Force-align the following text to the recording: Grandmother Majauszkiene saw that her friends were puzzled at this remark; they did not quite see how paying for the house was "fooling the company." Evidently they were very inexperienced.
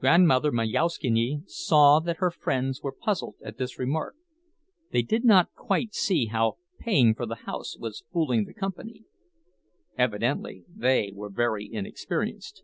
Grandmother 0.00 0.50
Majauszkiene 0.52 1.42
saw 1.46 2.00
that 2.00 2.16
her 2.16 2.30
friends 2.30 2.80
were 2.82 2.92
puzzled 2.98 3.34
at 3.44 3.58
this 3.58 3.78
remark; 3.78 4.14
they 4.90 5.02
did 5.02 5.22
not 5.22 5.52
quite 5.54 5.92
see 5.92 6.24
how 6.28 6.56
paying 6.78 7.14
for 7.14 7.26
the 7.26 7.34
house 7.44 7.76
was 7.78 8.02
"fooling 8.10 8.46
the 8.46 8.54
company." 8.54 9.04
Evidently 9.98 10.64
they 10.66 11.12
were 11.14 11.28
very 11.28 11.68
inexperienced. 11.70 12.62